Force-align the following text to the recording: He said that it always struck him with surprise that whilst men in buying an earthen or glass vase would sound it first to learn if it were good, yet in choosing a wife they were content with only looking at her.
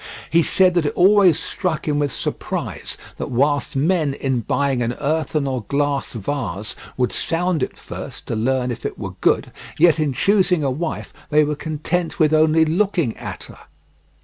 He 0.31 0.41
said 0.41 0.73
that 0.73 0.87
it 0.87 0.95
always 0.95 1.37
struck 1.39 1.87
him 1.87 1.99
with 1.99 2.11
surprise 2.11 2.97
that 3.19 3.29
whilst 3.29 3.75
men 3.75 4.15
in 4.15 4.39
buying 4.39 4.81
an 4.81 4.93
earthen 4.93 5.45
or 5.45 5.61
glass 5.67 6.13
vase 6.13 6.75
would 6.97 7.11
sound 7.11 7.61
it 7.61 7.77
first 7.77 8.25
to 8.25 8.35
learn 8.35 8.71
if 8.71 8.83
it 8.83 8.97
were 8.97 9.13
good, 9.21 9.51
yet 9.77 9.99
in 9.99 10.11
choosing 10.11 10.63
a 10.63 10.71
wife 10.71 11.13
they 11.29 11.43
were 11.43 11.55
content 11.55 12.17
with 12.17 12.33
only 12.33 12.65
looking 12.65 13.15
at 13.17 13.43
her. 13.43 13.59